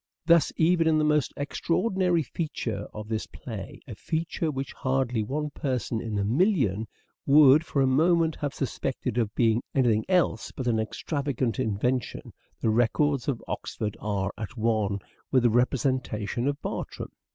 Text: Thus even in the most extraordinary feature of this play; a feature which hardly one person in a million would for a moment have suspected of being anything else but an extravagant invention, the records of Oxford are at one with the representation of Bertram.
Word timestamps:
Thus 0.25 0.51
even 0.57 0.87
in 0.87 0.97
the 0.97 1.03
most 1.03 1.31
extraordinary 1.37 2.23
feature 2.23 2.87
of 2.91 3.07
this 3.07 3.27
play; 3.27 3.81
a 3.87 3.93
feature 3.93 4.49
which 4.49 4.73
hardly 4.73 5.21
one 5.21 5.51
person 5.51 6.01
in 6.01 6.17
a 6.17 6.23
million 6.25 6.87
would 7.27 7.63
for 7.63 7.83
a 7.83 7.85
moment 7.85 8.35
have 8.37 8.51
suspected 8.55 9.19
of 9.19 9.35
being 9.35 9.61
anything 9.75 10.03
else 10.09 10.51
but 10.51 10.65
an 10.65 10.79
extravagant 10.79 11.59
invention, 11.59 12.33
the 12.61 12.71
records 12.71 13.27
of 13.27 13.43
Oxford 13.47 13.95
are 13.99 14.33
at 14.39 14.57
one 14.57 14.97
with 15.31 15.43
the 15.43 15.51
representation 15.51 16.47
of 16.47 16.59
Bertram. 16.63 17.11